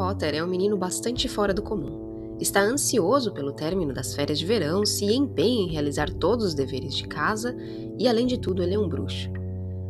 [0.00, 2.38] Potter é um menino bastante fora do comum.
[2.40, 6.94] Está ansioso pelo término das férias de verão, se empenha em realizar todos os deveres
[6.94, 7.54] de casa
[7.98, 9.28] e, além de tudo, ele é um bruxo.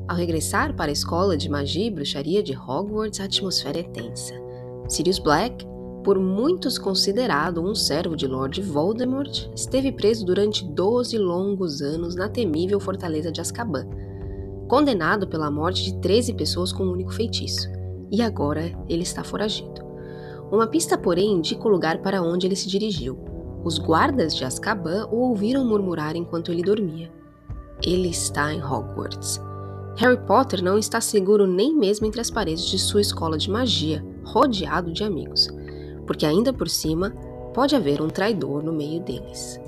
[0.09, 4.35] Ao regressar para a escola de magia e bruxaria de Hogwarts, a atmosfera é tensa.
[4.89, 5.65] Sirius Black,
[6.03, 12.29] por muitos considerado um servo de Lord Voldemort, esteve preso durante 12 longos anos na
[12.29, 13.87] temível fortaleza de Azkaban,
[14.67, 17.71] condenado pela morte de 13 pessoas com um único feitiço.
[18.11, 19.90] E agora ele está foragido.
[20.51, 23.19] Uma pista, porém, indica o lugar para onde ele se dirigiu.
[23.63, 27.11] Os guardas de Azkaban o ouviram murmurar enquanto ele dormia.
[27.83, 29.41] Ele está em Hogwarts.
[29.97, 34.05] Harry Potter não está seguro nem mesmo entre as paredes de sua escola de magia,
[34.25, 35.49] rodeado de amigos,
[36.07, 37.11] porque ainda por cima
[37.53, 39.61] pode haver um traidor no meio deles.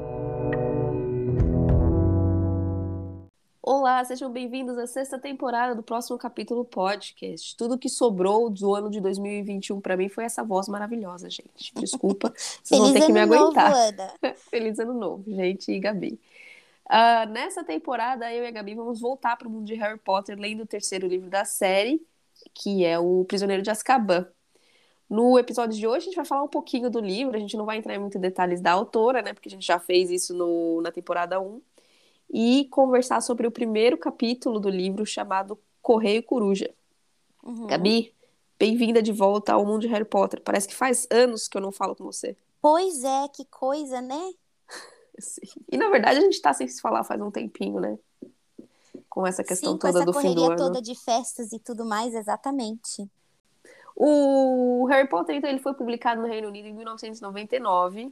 [3.64, 7.56] Olá, sejam bem-vindos à sexta temporada do próximo capítulo podcast.
[7.56, 11.72] Tudo que sobrou do ano de 2021 para mim foi essa voz maravilhosa, gente.
[11.76, 13.70] Desculpa, vocês vão ter que me aguentar.
[13.70, 16.18] Novo, Feliz ano novo, gente e Gabi.
[16.90, 20.36] Uh, nessa temporada, eu e a Gabi vamos voltar para o mundo de Harry Potter,
[20.36, 22.04] lendo o terceiro livro da série,
[22.52, 24.26] que é O Prisioneiro de Azkaban.
[25.08, 27.64] No episódio de hoje, a gente vai falar um pouquinho do livro, a gente não
[27.64, 30.80] vai entrar em muitos detalhes da autora, né, porque a gente já fez isso no,
[30.80, 31.62] na temporada 1,
[32.32, 36.72] e conversar sobre o primeiro capítulo do livro chamado Correio Coruja.
[37.44, 37.66] Uhum.
[37.66, 38.14] Gabi,
[38.58, 40.40] bem-vinda de volta ao mundo de Harry Potter.
[40.40, 42.34] Parece que faz anos que eu não falo com você.
[42.60, 44.32] Pois é, que coisa, né?
[45.18, 45.42] Sim.
[45.70, 47.98] E na verdade a gente tá sem se falar faz um tempinho, né?
[49.10, 50.56] Com essa questão Sim, toda essa do fim do correria ano.
[50.56, 53.06] toda de festas e tudo mais, exatamente.
[53.94, 58.10] O Harry Potter, então, ele foi publicado no Reino Unido em 1999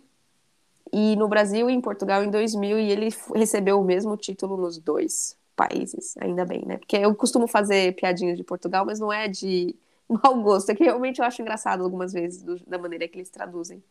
[0.93, 4.79] e no Brasil e em Portugal em 2000 e ele recebeu o mesmo título nos
[4.79, 6.79] dois países, ainda bem, né?
[6.79, 9.75] Porque eu costumo fazer piadinhas de Portugal, mas não é de
[10.09, 13.31] mau gosto, é que realmente eu acho engraçado algumas vezes do- da maneira que eles
[13.31, 13.83] traduzem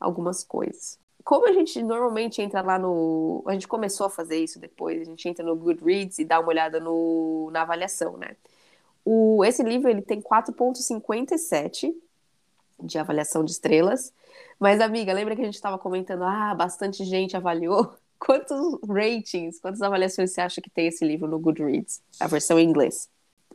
[0.00, 0.98] algumas coisas.
[1.24, 3.42] Como a gente normalmente entra lá no.
[3.46, 6.48] A gente começou a fazer isso depois, a gente entra no Goodreads e dá uma
[6.48, 7.50] olhada no...
[7.52, 8.36] na avaliação, né?
[9.04, 9.44] O...
[9.44, 11.94] Esse livro ele tem 4,57
[12.82, 14.12] de avaliação de estrelas.
[14.58, 17.94] Mas, amiga, lembra que a gente estava comentando, ah, bastante gente avaliou?
[18.18, 22.02] Quantos ratings, quantas avaliações você acha que tem esse livro no Goodreads?
[22.18, 23.08] A versão em inglês.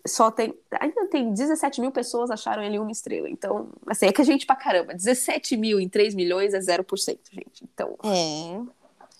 [0.07, 0.57] Só tem.
[0.79, 3.29] Ainda tem 17 mil pessoas acharam ele uma estrela.
[3.29, 4.93] Então, assim, é que a gente pra caramba.
[4.93, 7.63] 17 mil em 3 milhões é 0%, gente.
[7.63, 7.97] Então.
[8.05, 8.61] É.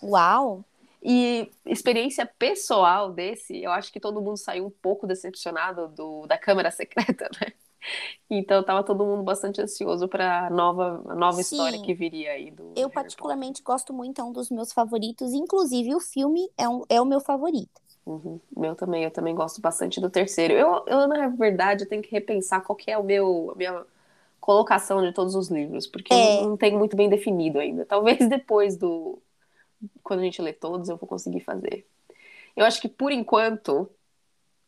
[0.02, 0.64] Uau!
[1.02, 6.38] E experiência pessoal desse, eu acho que todo mundo saiu um pouco decepcionado do, da
[6.38, 7.52] Câmara Secreta, né?
[8.28, 11.56] Então tava todo mundo bastante ansioso para nova a nova Sim.
[11.56, 15.32] história que viria aí do Eu Harry particularmente gosto muito, é um dos meus favoritos.
[15.32, 17.84] Inclusive, o filme é, um, é o meu favorito.
[17.84, 17.84] Potter.
[18.06, 18.40] Uhum.
[18.56, 20.54] Meu também, eu também gosto bastante do terceiro.
[20.54, 23.86] Eu, eu na verdade, eu tenho que repensar qual que é o meu a minha
[24.40, 26.16] colocação de todos os livros, porque É.
[26.16, 27.86] eu não, não tenho muito bem definido ainda.
[27.86, 29.18] Talvez depois do
[30.02, 31.86] quando a gente lê todos eu vou conseguir fazer.
[32.56, 33.88] Eu acho que por enquanto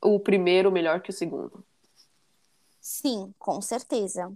[0.02, 1.64] o primeiro melhor que o segundo.
[2.88, 4.32] Sim, com certeza.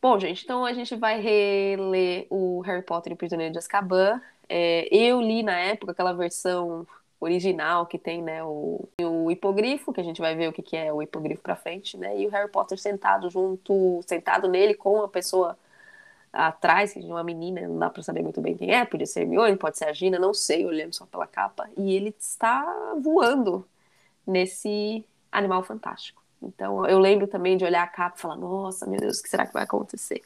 [0.00, 4.22] Bom, gente, então a gente vai reler o Harry Potter e o Prisioneiro de Azkaban.
[4.48, 6.86] É, eu li na época aquela versão
[7.18, 10.76] original que tem, né, o, o hipogrifo, que a gente vai ver o que, que
[10.76, 15.02] é o hipogrifo pra frente, né, e o Harry Potter sentado junto, sentado nele com
[15.02, 15.58] a pessoa
[16.32, 19.56] atrás, é uma menina, não dá pra saber muito bem quem é, podia ser Hermione,
[19.56, 23.66] pode ser a Gina, não sei, olhando só pela capa, e ele está voando
[24.26, 26.21] nesse animal fantástico.
[26.42, 29.28] Então, eu lembro também de olhar a capa e falar: nossa, meu Deus, o que
[29.28, 30.22] será que vai acontecer?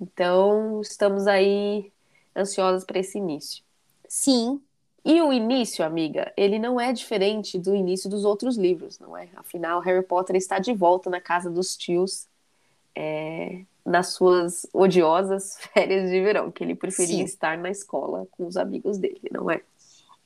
[0.00, 1.92] Então, estamos aí
[2.36, 3.62] ansiosas para esse início.
[4.08, 4.60] Sim,
[5.04, 9.28] E o início, amiga, ele não é diferente do início dos outros livros, não é?
[9.36, 12.26] Afinal, Harry Potter está de volta na casa dos tios,
[12.94, 17.24] é, nas suas odiosas férias de verão, que ele preferia Sim.
[17.24, 19.60] estar na escola com os amigos dele, não é?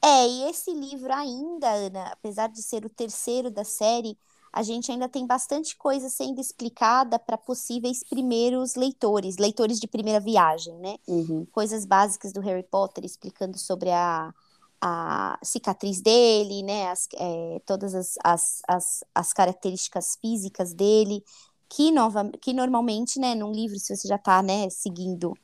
[0.03, 4.17] É, e esse livro ainda, Ana, apesar de ser o terceiro da série,
[4.53, 10.21] a gente ainda tem bastante coisa sendo explicada para possíveis primeiros leitores, leitores de primeira
[10.21, 10.97] viagem, né?
[11.07, 11.47] Uhum.
[11.53, 14.33] Coisas básicas do Harry Potter, explicando sobre a,
[14.81, 16.89] a cicatriz dele, né?
[16.91, 21.23] As, é, todas as, as, as, as características físicas dele,
[21.69, 25.35] que, nova, que normalmente, né, num livro, se você já está, né, seguindo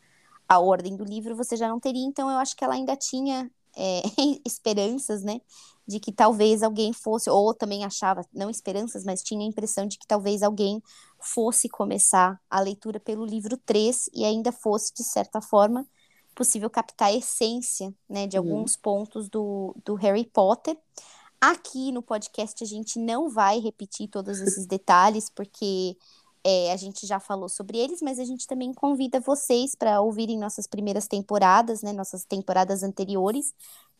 [0.48, 2.04] a ordem do livro, você já não teria.
[2.06, 4.02] Então, eu acho que ela ainda tinha é,
[4.46, 5.40] esperanças, né,
[5.86, 9.98] de que talvez alguém fosse, ou também achava, não esperanças, mas tinha a impressão de
[9.98, 10.82] que talvez alguém
[11.20, 15.86] fosse começar a leitura pelo livro 3 e ainda fosse, de certa forma,
[16.34, 18.44] possível captar a essência, né, de Uhum.
[18.44, 20.76] alguns pontos do, do Harry Potter.
[21.40, 25.96] Aqui no podcast a gente não vai repetir todos esses detalhes, porque
[26.46, 30.38] É, a gente já falou sobre eles, mas a gente também convida vocês para ouvirem
[30.38, 31.90] nossas primeiras temporadas, né?
[31.92, 33.54] Nossas temporadas anteriores,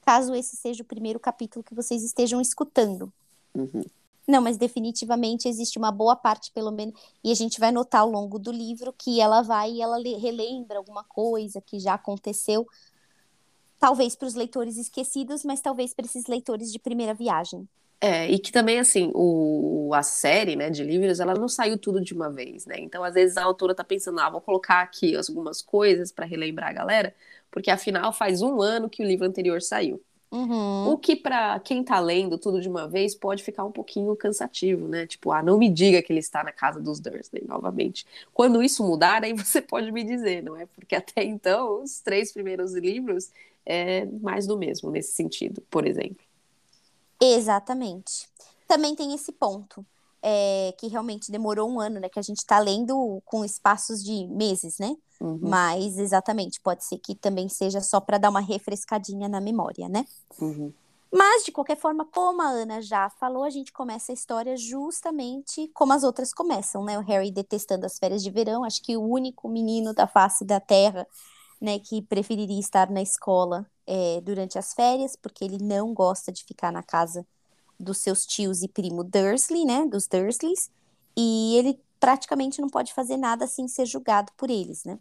[0.05, 3.11] caso esse seja o primeiro capítulo que vocês estejam escutando.
[3.55, 3.83] Uhum.
[4.27, 8.11] Não, mas definitivamente existe uma boa parte, pelo menos, e a gente vai notar ao
[8.11, 12.67] longo do livro que ela vai e ela relembra alguma coisa que já aconteceu,
[13.79, 17.69] talvez para os leitores esquecidos, mas talvez para esses leitores de primeira viagem.
[18.07, 22.03] É, e que também, assim, o, a série, né, de livros, ela não saiu tudo
[22.03, 22.75] de uma vez, né?
[22.79, 26.69] Então, às vezes, a autora tá pensando, ah, vou colocar aqui algumas coisas para relembrar
[26.69, 27.15] a galera,
[27.51, 30.03] porque afinal faz um ano que o livro anterior saiu.
[30.31, 30.89] Uhum.
[30.93, 34.87] O que para quem tá lendo tudo de uma vez pode ficar um pouquinho cansativo,
[34.87, 35.07] né?
[35.07, 38.05] Tipo, ah, não me diga que ele está na casa dos Dursley novamente.
[38.35, 40.67] Quando isso mudar, aí você pode me dizer, não é?
[40.67, 43.31] Porque até então, os três primeiros livros
[43.65, 46.24] é mais do mesmo nesse sentido, por exemplo.
[47.21, 48.29] Exatamente.
[48.67, 49.85] Também tem esse ponto.
[50.27, 52.09] É, que realmente demorou um ano, né?
[52.09, 54.97] Que a gente está lendo com espaços de meses, né?
[55.21, 55.39] Uhum.
[55.43, 60.07] Mas exatamente, pode ser que também seja só para dar uma refrescadinha na memória, né?
[60.41, 60.73] Uhum.
[61.13, 65.71] Mas, de qualquer forma, como a Ana já falou, a gente começa a história justamente
[65.73, 66.99] como as outras começam, né?
[66.99, 70.59] O Harry detestando as férias de verão, acho que o único menino da face da
[70.59, 71.07] Terra,
[71.61, 76.45] né, que preferiria estar na escola é, durante as férias, porque ele não gosta de
[76.45, 77.27] ficar na casa
[77.79, 80.71] dos seus tios e primo Dursley, né, dos Dursleys,
[81.17, 84.99] e ele praticamente não pode fazer nada sem ser julgado por eles, né?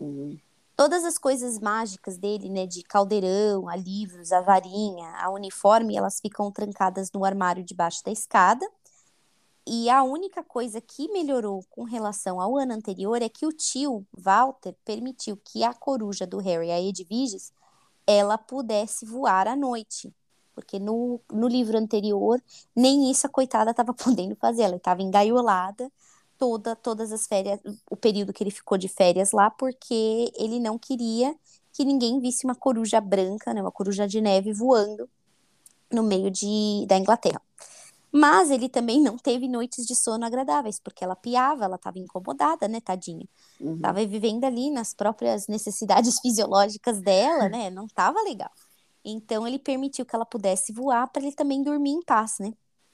[0.00, 0.38] Uhum.
[0.76, 6.20] Todas as coisas mágicas dele, né, de caldeirão, a livros, a varinha, a uniforme, elas
[6.20, 8.68] ficam trancadas no armário debaixo da escada.
[9.66, 14.04] E a única coisa que melhorou com relação ao ano anterior é que o tio
[14.12, 17.52] Walter permitiu que a coruja do Harry, a Edviges,
[18.06, 20.12] ela pudesse voar à noite.
[20.54, 22.40] Porque no, no livro anterior,
[22.76, 24.62] nem isso a coitada estava podendo fazer.
[24.62, 25.90] Ela estava engaiolada
[26.38, 27.60] toda, todas as férias,
[27.90, 31.34] o período que ele ficou de férias lá, porque ele não queria
[31.72, 35.08] que ninguém visse uma coruja branca, né, uma coruja de neve voando
[35.90, 37.40] no meio de, da Inglaterra.
[38.16, 42.68] Mas ele também não teve noites de sono agradáveis, porque ela piava, ela estava incomodada,
[42.68, 43.26] né, tadinha.
[43.60, 43.80] Uhum.
[44.08, 47.70] vivendo ali nas próprias necessidades fisiológicas dela, né?
[47.70, 48.50] Não estava legal.
[49.04, 52.52] Então ele permitiu que ela pudesse voar para ele também dormir em paz, né?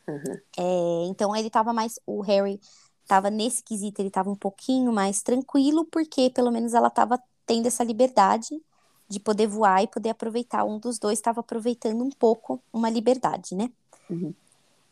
[0.08, 0.38] Uhum.
[0.56, 2.58] É, então ele estava mais, o Harry
[3.02, 7.66] estava nesse quesito, ele estava um pouquinho mais tranquilo, porque pelo menos ela estava tendo
[7.66, 8.58] essa liberdade
[9.06, 10.64] de poder voar e poder aproveitar.
[10.64, 13.70] Um dos dois estava aproveitando um pouco uma liberdade, né?
[14.08, 14.32] Uhum.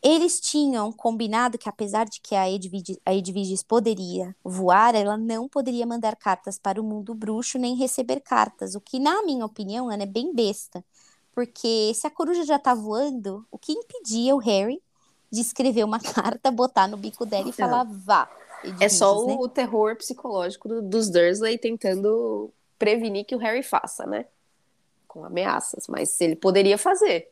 [0.01, 5.47] Eles tinham combinado que, apesar de que a Edviges, a Edviges poderia voar, ela não
[5.49, 9.89] poderia mandar cartas para o mundo bruxo nem receber cartas, o que, na minha opinião,
[9.89, 10.83] Ana, é bem besta.
[11.33, 14.81] Porque se a coruja já tá voando, o que impedia o Harry
[15.31, 17.53] de escrever uma carta, botar no bico dela e Não.
[17.53, 18.29] falar vá?
[18.63, 19.35] É Edviges, só né?
[19.39, 24.25] o terror psicológico do- dos Dursley tentando prevenir que o Harry faça, né?
[25.07, 25.87] Com ameaças.
[25.87, 27.29] Mas ele poderia fazer.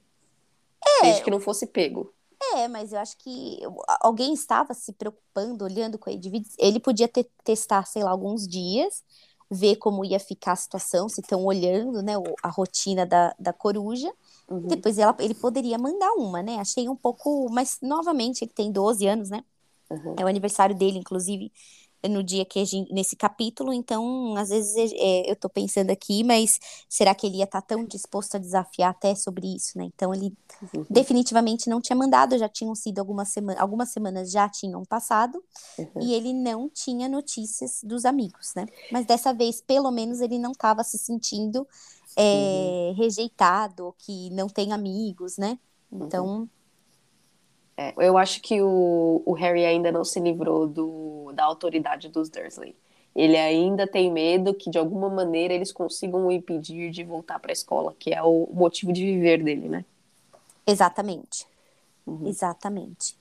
[1.01, 2.13] Desde que não fosse pego.
[2.53, 3.59] É, mas eu acho que
[4.01, 6.55] alguém estava se preocupando, olhando com a Edviges.
[6.57, 9.03] Ele podia ter, testar, sei lá, alguns dias,
[9.49, 12.13] ver como ia ficar a situação, se estão olhando, né,
[12.43, 14.11] a rotina da, da coruja.
[14.49, 14.67] Uhum.
[14.67, 16.57] Depois ela, ele poderia mandar uma, né?
[16.59, 17.49] Achei um pouco.
[17.49, 19.43] Mas, novamente, ele tem 12 anos, né?
[19.89, 20.15] Uhum.
[20.17, 21.51] É o aniversário dele, inclusive,
[22.07, 23.73] no dia que a gente, nesse capítulo.
[23.73, 26.59] Então, às vezes é, eu tô pensando aqui, mas
[26.89, 29.85] será que ele ia estar tão disposto a desafiar até sobre isso, né?
[29.85, 30.33] Então, ele
[30.73, 30.85] Uhum.
[30.89, 35.43] definitivamente não tinha mandado, já tinham sido algumas semanas, algumas semanas já tinham passado,
[35.77, 35.87] Uhum.
[36.01, 38.65] e ele não tinha notícias dos amigos, né?
[38.91, 41.67] Mas dessa vez, pelo menos, ele não estava se sentindo
[42.15, 45.59] é, rejeitado, que não tem amigos, né?
[45.91, 46.49] Então,
[47.77, 52.27] É, eu acho que o, o Harry ainda não se livrou do, da autoridade dos
[52.27, 52.75] Dursley.
[53.15, 57.51] Ele ainda tem medo que, de alguma maneira, eles consigam o impedir de voltar para
[57.51, 59.85] a escola, que é o motivo de viver dele, né?
[60.67, 61.47] exatamente.
[62.05, 62.27] Uhum.
[62.27, 63.17] Exatamente.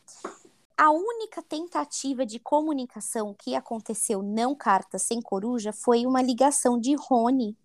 [0.76, 6.94] A única tentativa de comunicação que aconteceu não carta sem coruja foi uma ligação de
[6.94, 7.56] Rony.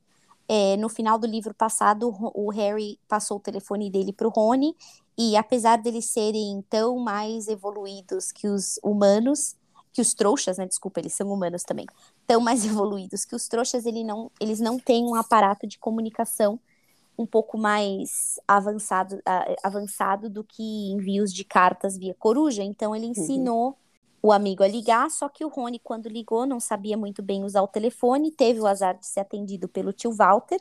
[0.53, 4.75] É, no final do livro passado, o Harry passou o telefone dele para o Rony,
[5.17, 9.55] e apesar deles serem tão mais evoluídos que os humanos,
[9.93, 10.67] que os trouxas, né?
[10.67, 11.85] Desculpa, eles são humanos também,
[12.27, 16.59] tão mais evoluídos que os trouxas, ele não, eles não têm um aparato de comunicação
[17.17, 19.21] um pouco mais avançado,
[19.63, 22.61] avançado do que envios de cartas via coruja.
[22.61, 23.77] Então ele ensinou
[24.21, 27.61] o amigo a ligar, só que o Rony, quando ligou, não sabia muito bem usar
[27.61, 30.59] o telefone, teve o azar de ser atendido pelo tio Walter.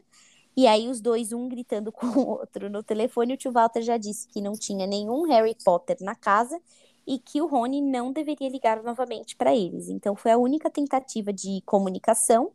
[0.57, 3.97] E aí os dois, um gritando com o outro no telefone, o tio Walter já
[3.97, 6.61] disse que não tinha nenhum Harry Potter na casa
[7.07, 9.89] e que o Rony não deveria ligar novamente para eles.
[9.89, 12.53] Então foi a única tentativa de comunicação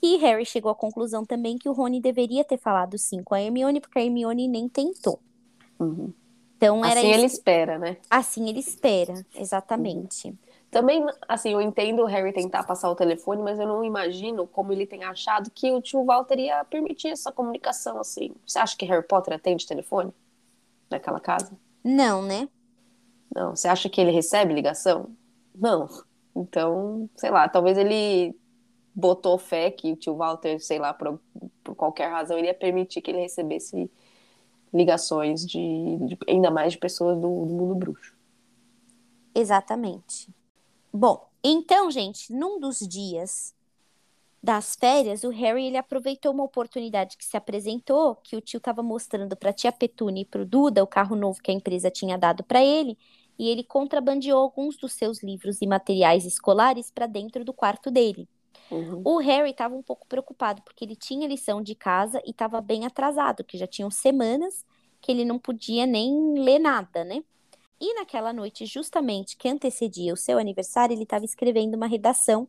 [0.00, 3.40] que Harry chegou à conclusão também que o Rony deveria ter falado sim com a
[3.40, 5.18] Hermione, porque a Hermione nem tentou.
[5.80, 6.12] Uhum.
[6.56, 7.18] Então era Assim isso.
[7.18, 7.98] ele espera, né?
[8.10, 10.34] Assim ele espera, exatamente.
[10.70, 14.72] Também, assim, eu entendo o Harry tentar passar o telefone, mas eu não imagino como
[14.72, 18.34] ele tem achado que o tio Walter ia permitir essa comunicação, assim.
[18.46, 20.12] Você acha que Harry Potter atende telefone?
[20.90, 21.58] Naquela casa?
[21.84, 22.48] Não, né?
[23.34, 23.54] Não.
[23.54, 25.16] Você acha que ele recebe ligação?
[25.54, 25.88] Não.
[26.34, 28.34] Então, sei lá, talvez ele
[28.94, 31.20] botou fé que o tio Walter, sei lá, por,
[31.64, 33.90] por qualquer razão, ele ia permitir que ele recebesse
[34.72, 35.58] ligações de,
[36.00, 38.14] de ainda mais de pessoas do, do mundo bruxo.
[39.34, 40.28] Exatamente.
[40.92, 43.54] Bom, então, gente, num dos dias
[44.42, 48.82] das férias, o Harry ele aproveitou uma oportunidade que se apresentou, que o tio estava
[48.82, 52.16] mostrando para tia Petune e para o Duda o carro novo que a empresa tinha
[52.16, 52.96] dado para ele,
[53.38, 58.28] e ele contrabandeou alguns dos seus livros e materiais escolares para dentro do quarto dele.
[58.70, 59.02] Uhum.
[59.04, 62.84] O Harry estava um pouco preocupado porque ele tinha lição de casa e estava bem
[62.84, 64.64] atrasado, que já tinham semanas
[65.00, 67.22] que ele não podia nem ler nada, né?
[67.80, 72.48] E naquela noite, justamente que antecedia o seu aniversário, ele estava escrevendo uma redação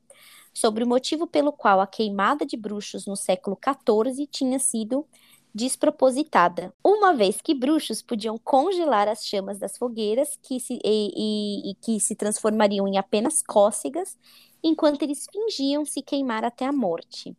[0.54, 5.06] sobre o motivo pelo qual a queimada de bruxos no século XIV tinha sido
[5.54, 11.72] despropositada, uma vez que bruxos podiam congelar as chamas das fogueiras que se, e, e,
[11.72, 14.18] e que se transformariam em apenas cócegas,
[14.64, 17.36] enquanto eles fingiam se queimar até a morte.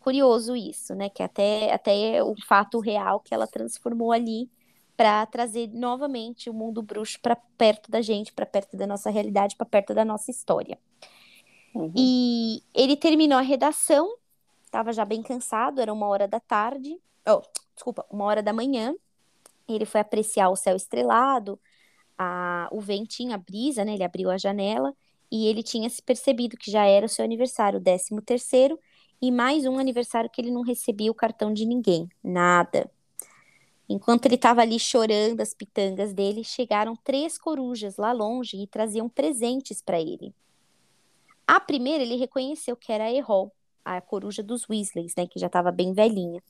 [0.00, 1.08] Curioso isso, né?
[1.08, 4.50] Que até, até é um fato real que ela transformou ali
[4.96, 9.56] para trazer novamente o mundo bruxo para perto da gente, para perto da nossa realidade,
[9.56, 10.78] para perto da nossa história.
[11.74, 11.92] Uhum.
[11.96, 14.16] E ele terminou a redação,
[14.64, 16.98] estava já bem cansado, era uma hora da tarde,
[17.28, 17.42] oh,
[17.74, 18.94] desculpa, uma hora da manhã.
[19.68, 21.60] Ele foi apreciar o céu estrelado,
[22.16, 23.94] a, o ventinho, a brisa, né?
[23.94, 24.94] Ele abriu a janela
[25.30, 28.78] e ele tinha se percebido que já era o seu aniversário, o décimo terceiro,
[29.20, 32.90] e mais um aniversário que ele não recebia o cartão de ninguém, nada.
[33.88, 39.08] Enquanto ele estava ali chorando as pitangas dele, chegaram três corujas lá longe e traziam
[39.08, 40.34] presentes para ele.
[41.46, 43.50] A primeira ele reconheceu que era a Errol,
[43.84, 46.42] a coruja dos Weasleys, né, que já estava bem velhinha.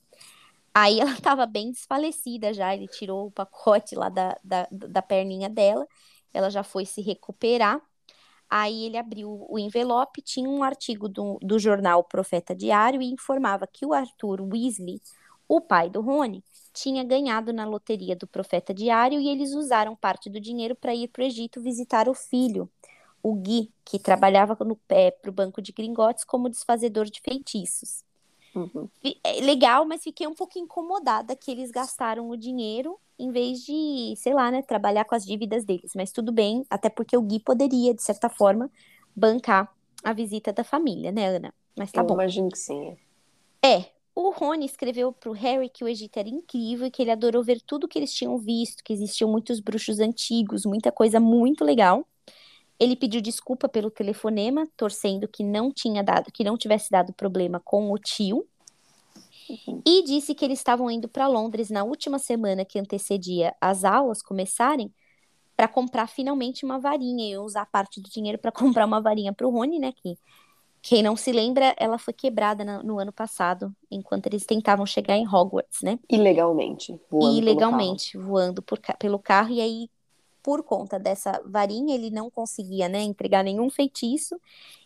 [0.79, 5.49] Aí ela estava bem desfalecida já, ele tirou o pacote lá da, da, da perninha
[5.49, 5.85] dela,
[6.33, 7.81] ela já foi se recuperar.
[8.49, 13.67] Aí ele abriu o envelope, tinha um artigo do, do jornal Profeta Diário e informava
[13.67, 15.01] que o Arthur Weasley,
[15.47, 16.43] o pai do Rony,
[16.73, 21.09] tinha ganhado na loteria do Profeta Diário e eles usaram parte do dinheiro para ir
[21.09, 22.71] para o Egito visitar o filho,
[23.21, 28.03] o Gui, que trabalhava no pé para o Banco de Gringotes como desfazedor de feitiços.
[28.55, 28.87] Uhum.
[29.23, 34.13] É legal, mas fiquei um pouco incomodada que eles gastaram o dinheiro em vez de,
[34.17, 35.91] sei lá, né, trabalhar com as dívidas deles.
[35.95, 38.71] Mas tudo bem, até porque o Gui poderia, de certa forma,
[39.15, 41.53] bancar a visita da família, né, Ana?
[41.77, 42.13] Mas tá Eu bom.
[42.13, 42.97] imagino que sim.
[43.63, 47.43] É, o Rony escreveu pro Harry que o Egito era incrível e que ele adorou
[47.43, 52.05] ver tudo que eles tinham visto, que existiam muitos bruxos antigos, muita coisa muito legal.
[52.79, 57.59] Ele pediu desculpa pelo telefonema, torcendo que não tinha dado, que não tivesse dado problema
[57.59, 58.47] com o tio.
[59.85, 64.21] E disse que eles estavam indo para Londres na última semana que antecedia as aulas
[64.21, 64.93] começarem
[65.55, 69.47] para comprar finalmente uma varinha e usar parte do dinheiro para comprar uma varinha para
[69.47, 69.91] o Rony, né?
[69.91, 70.15] Que
[70.81, 75.17] quem não se lembra, ela foi quebrada na- no ano passado, enquanto eles tentavam chegar
[75.17, 75.99] em Hogwarts, né?
[76.11, 76.99] Ilegalmente.
[77.11, 79.89] Voando E ilegalmente voando por pelo carro e aí
[80.41, 84.39] por conta dessa varinha ele não conseguia, né, entregar nenhum feitiço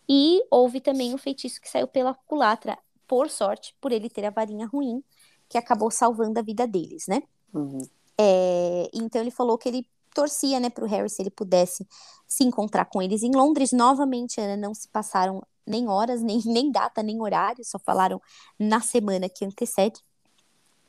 [0.08, 4.30] e houve também um feitiço que saiu pela culatra, por sorte, por ele ter a
[4.30, 5.02] varinha ruim,
[5.48, 7.22] que acabou salvando a vida deles, né?
[7.52, 7.82] Uhum.
[8.18, 11.86] É, então ele falou que ele torcia, né, pro Harry se ele pudesse
[12.26, 13.72] se encontrar com eles em Londres.
[13.72, 18.20] Novamente, Ana, não se passaram nem horas, nem, nem data, nem horário, só falaram
[18.58, 20.00] na semana que antecede.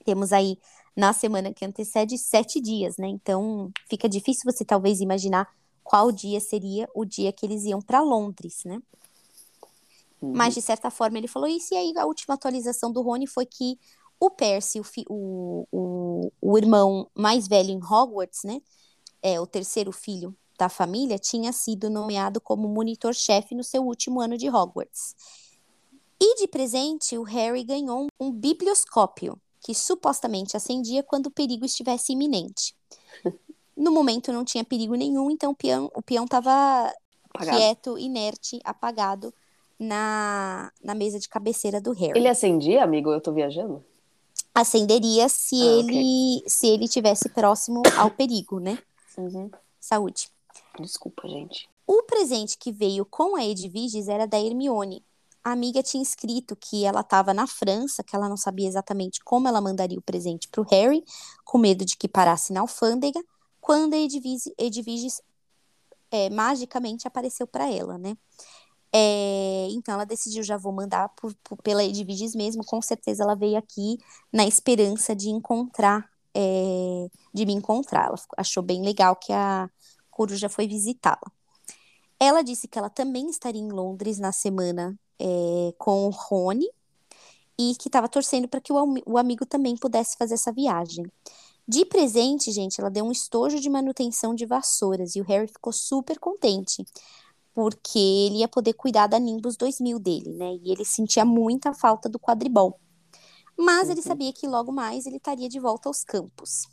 [0.03, 0.57] Temos aí
[0.95, 3.07] na semana que antecede sete dias, né?
[3.07, 5.47] Então fica difícil você talvez imaginar
[5.83, 8.81] qual dia seria o dia que eles iam para Londres, né?
[10.21, 10.33] Uhum.
[10.35, 11.73] Mas, de certa forma, ele falou isso.
[11.73, 13.77] E aí, a última atualização do Rony foi que
[14.19, 18.61] o Percy, o, fi- o, o, o irmão mais velho em Hogwarts, né?
[19.21, 24.37] É, o terceiro filho da família, tinha sido nomeado como monitor-chefe no seu último ano
[24.37, 25.15] de Hogwarts.
[26.19, 31.65] E de presente, o Harry ganhou um, um biblioscópio, que supostamente acendia quando o perigo
[31.65, 32.75] estivesse iminente.
[33.75, 36.93] No momento não tinha perigo nenhum, então o peão o peão estava
[37.39, 39.33] quieto, inerte, apagado
[39.79, 42.13] na, na mesa de cabeceira do Harry.
[42.15, 43.11] Ele acendia, amigo?
[43.11, 43.83] Eu tô viajando?
[44.53, 48.77] Acenderia se Ah, ele se ele tivesse próximo ao perigo, né?
[49.17, 49.49] Uhum.
[49.79, 50.29] Saúde.
[50.79, 51.67] Desculpa, gente.
[51.87, 55.03] O presente que veio com a Edviges era da Hermione.
[55.45, 59.47] A amiga tinha escrito que ela estava na França, que ela não sabia exatamente como
[59.47, 61.03] ela mandaria o presente para o Harry,
[61.43, 63.23] com medo de que parasse na alfândega,
[63.61, 65.21] quando a Edviges, Edviges
[66.09, 68.17] é, magicamente apareceu para ela, né?
[68.91, 73.35] É, então ela decidiu, já vou mandar por, por, pela Edviges mesmo, com certeza ela
[73.35, 73.99] veio aqui
[74.33, 78.07] na esperança de encontrar, é, de me encontrar.
[78.07, 79.69] Ela achou bem legal que a
[80.09, 81.31] coruja foi visitá-la.
[82.19, 86.69] Ela disse que ela também estaria em Londres na semana é, com o Rony
[87.57, 91.05] e que estava torcendo para que o, o amigo também pudesse fazer essa viagem.
[91.67, 95.73] De presente, gente, ela deu um estojo de manutenção de vassouras e o Harry ficou
[95.73, 96.85] super contente
[97.55, 100.59] porque ele ia poder cuidar da Nimbus 2000 dele, né?
[100.61, 102.77] E ele sentia muita falta do quadribol.
[103.57, 103.93] Mas uhum.
[103.93, 106.67] ele sabia que logo mais ele estaria de volta aos campos.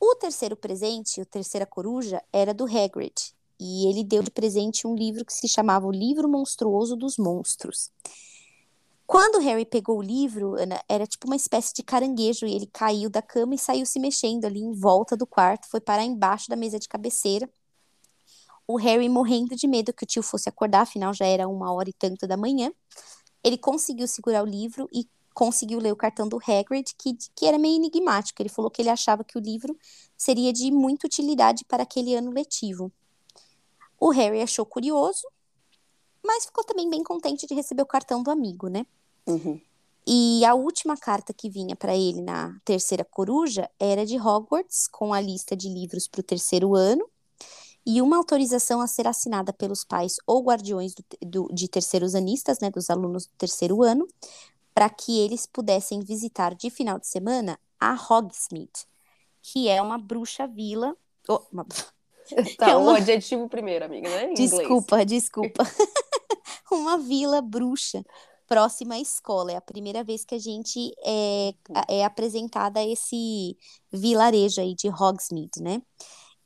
[0.00, 4.94] O terceiro presente, o terceira coruja, era do Hagrid, e ele deu de presente um
[4.94, 7.90] livro que se chamava O Livro Monstruoso dos Monstros.
[9.06, 10.54] Quando Harry pegou o livro,
[10.88, 14.44] era tipo uma espécie de caranguejo, e ele caiu da cama e saiu se mexendo
[14.44, 17.48] ali em volta do quarto, foi parar embaixo da mesa de cabeceira
[18.68, 21.88] o Harry morrendo de medo que o tio fosse acordar, afinal já era uma hora
[21.88, 22.70] e tanto da manhã.
[23.42, 27.58] Ele conseguiu segurar o livro e conseguiu ler o cartão do Hagrid, que, que era
[27.58, 28.42] meio enigmático.
[28.42, 29.74] Ele falou que ele achava que o livro
[30.18, 32.92] seria de muita utilidade para aquele ano letivo.
[33.98, 35.26] O Harry achou curioso,
[36.24, 38.86] mas ficou também bem contente de receber o cartão do amigo, né?
[39.26, 39.60] Uhum.
[40.06, 45.12] E a última carta que vinha para ele na terceira coruja era de Hogwarts, com
[45.12, 47.08] a lista de livros para o terceiro ano
[47.84, 52.58] e uma autorização a ser assinada pelos pais ou guardiões do, do, de terceiros anistas,
[52.60, 54.06] né, dos alunos do terceiro ano,
[54.74, 58.86] para que eles pudessem visitar de final de semana a Hogsmeade,
[59.40, 60.94] que é uma bruxa vila.
[61.26, 61.66] Oh, uma...
[62.58, 62.92] Tá, é uma...
[62.92, 64.30] o adjetivo primeiro, amiga, né?
[64.30, 65.22] Em desculpa, inglês.
[65.22, 65.64] desculpa.
[66.70, 68.04] uma vila bruxa
[68.46, 69.52] próxima à escola.
[69.52, 71.54] É a primeira vez que a gente é,
[71.88, 73.56] é apresentada a esse
[73.92, 75.82] vilarejo aí de Hogsmeade, né?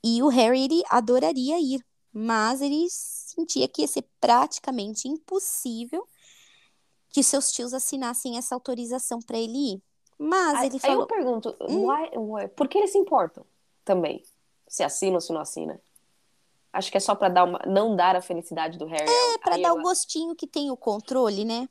[0.04, 1.80] E o Harry ele adoraria ir,
[2.12, 6.04] mas ele sentia que ia ser praticamente impossível
[7.08, 9.82] que seus tios assinassem essa autorização para ele ir.
[10.18, 10.96] Mas aí, ele falou.
[10.96, 11.86] Aí eu pergunto, hum?
[11.86, 13.44] why, why, por que eles se importam
[13.84, 14.22] também?
[14.72, 15.78] Se assina ou se não assina?
[16.72, 19.04] Acho que é só para dar uma, não dar a felicidade do Harry.
[19.06, 19.74] É, para dar eu...
[19.74, 21.68] o gostinho que tem o controle, né?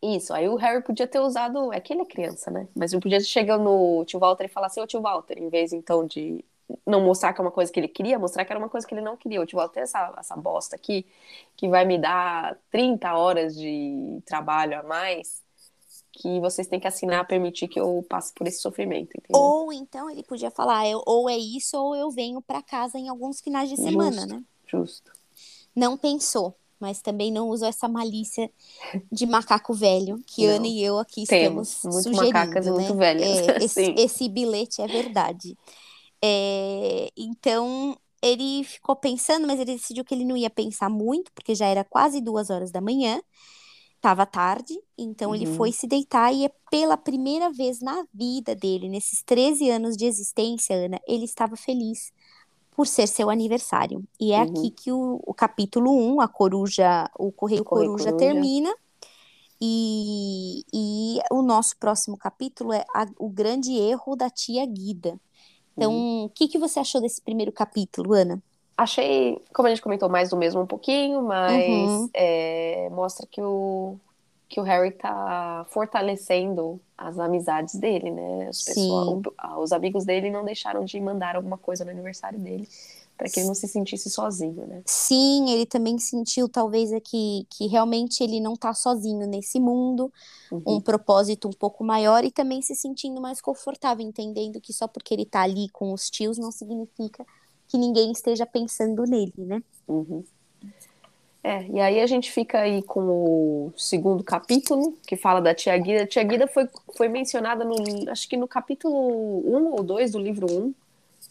[0.00, 1.70] Isso, aí o Harry podia ter usado.
[1.74, 2.66] É que ele é criança, né?
[2.74, 5.74] Mas ele podia chegar no tio Walter e falar assim: Ô tio Walter, em vez
[5.74, 6.42] então de
[6.86, 8.94] não mostrar que é uma coisa que ele queria, mostrar que era uma coisa que
[8.94, 9.38] ele não queria.
[9.38, 11.04] Eu, tipo, ter essa, essa bosta aqui
[11.54, 15.41] que vai me dar 30 horas de trabalho a mais
[16.12, 19.40] que vocês têm que assinar permitir que eu passe por esse sofrimento, entendeu?
[19.40, 23.40] Ou então ele podia falar, ou é isso, ou eu venho para casa em alguns
[23.40, 24.44] finais de semana, justo, né?
[24.66, 25.12] Justo.
[25.74, 28.50] Não pensou, mas também não usou essa malícia
[29.10, 30.56] de macaco velho que não.
[30.56, 32.72] Ana e eu aqui Temos estamos muito sugerindo, macacas né?
[32.72, 33.48] muito velhas.
[33.48, 35.56] É, esse, esse bilhete é verdade.
[36.22, 41.54] É, então ele ficou pensando, mas ele decidiu que ele não ia pensar muito, porque
[41.54, 43.20] já era quase duas horas da manhã,
[44.02, 45.36] estava tarde, então uhum.
[45.36, 49.96] ele foi se deitar e é pela primeira vez na vida dele, nesses 13 anos
[49.96, 52.12] de existência, Ana, ele estava feliz
[52.72, 54.02] por ser seu aniversário.
[54.18, 54.42] E é uhum.
[54.42, 58.74] aqui que o, o, capítulo 1, a coruja, o Correio, o Correio coruja, coruja, termina.
[59.60, 65.16] E, e o nosso próximo capítulo é a, o grande erro da tia Guida.
[65.76, 66.24] Então, uhum.
[66.24, 68.42] o que, que você achou desse primeiro capítulo, Ana?
[68.76, 72.10] Achei, como a gente comentou, mais do mesmo um pouquinho, mas uhum.
[72.14, 73.96] é, mostra que o,
[74.48, 78.48] que o Harry tá fortalecendo as amizades dele, né?
[78.50, 79.22] Os, pessoal,
[79.60, 82.66] os amigos dele não deixaram de mandar alguma coisa no aniversário dele
[83.16, 84.82] para que ele não se sentisse sozinho, né?
[84.84, 90.12] Sim, ele também sentiu talvez é que, que realmente ele não tá sozinho nesse mundo,
[90.50, 90.62] uhum.
[90.66, 95.14] um propósito um pouco maior e também se sentindo mais confortável, entendendo que só porque
[95.14, 97.24] ele tá ali com os tios não significa
[97.72, 99.62] que ninguém esteja pensando nele, né?
[99.88, 100.22] Uhum.
[101.42, 105.76] É, e aí a gente fica aí com o segundo capítulo, que fala da Tia
[105.78, 106.02] Guida.
[106.02, 107.74] A Tia Guida foi, foi mencionada no,
[108.10, 110.74] acho que no capítulo 1 ou 2 do livro 1,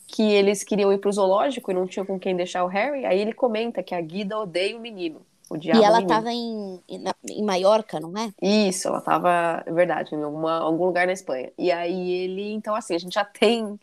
[0.07, 3.05] que eles queriam ir pro zoológico e não tinham com quem deixar o Harry.
[3.05, 5.21] Aí ele comenta que a Guida odeia o menino.
[5.53, 8.33] e ela estava em, em Maiorca, não é?
[8.41, 11.51] Isso, ela estava, é verdade, em alguma, algum lugar na Espanha.
[11.55, 13.79] E aí ele, então assim, a gente já tem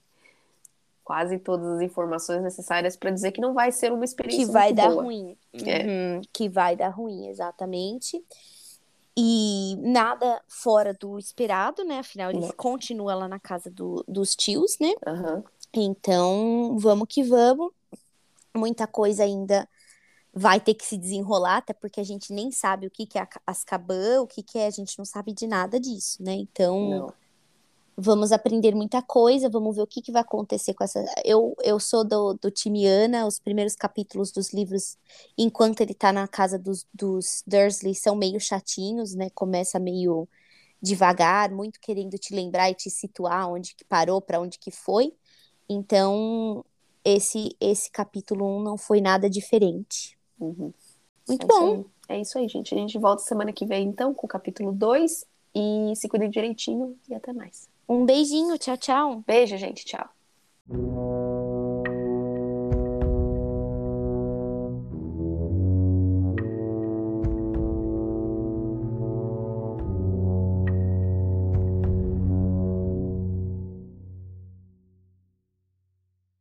[1.09, 4.75] quase todas as informações necessárias para dizer que não vai ser uma experiência que vai
[4.75, 5.05] dar boa.
[5.05, 5.87] ruim, é.
[5.87, 8.23] uhum, que vai dar ruim, exatamente.
[9.17, 12.01] E nada fora do esperado, né?
[12.01, 14.93] Afinal, ele continua lá na casa do, dos tios, né?
[15.07, 15.43] Uhum.
[15.73, 17.73] Então, vamos que vamos.
[18.55, 19.67] Muita coisa ainda
[20.35, 23.27] vai ter que se desenrolar, até porque a gente nem sabe o que, que é
[23.47, 26.35] Azkaban, o que, que é, a gente não sabe de nada disso, né?
[26.35, 27.15] Então, Não.
[28.01, 31.05] Vamos aprender muita coisa, vamos ver o que, que vai acontecer com essa.
[31.25, 34.97] Eu, eu sou do, do time Ana, os primeiros capítulos dos livros,
[35.37, 39.29] enquanto ele tá na casa dos, dos Dursley, são meio chatinhos, né?
[39.35, 40.29] Começa meio
[40.81, 45.13] devagar, muito querendo te lembrar e te situar onde que parou, para onde que foi.
[45.69, 46.65] Então,
[47.05, 50.17] esse esse capítulo 1 não foi nada diferente.
[50.39, 50.73] Uhum.
[51.27, 51.85] Muito é bom.
[52.09, 52.73] É isso aí, gente.
[52.73, 55.27] A gente volta semana que vem, então, com o capítulo 2.
[55.53, 57.69] E se cuidem direitinho e até mais.
[57.89, 59.25] Um beijinho, tchau, tchau.
[59.27, 59.85] Beijo, gente.
[59.85, 60.09] Tchau.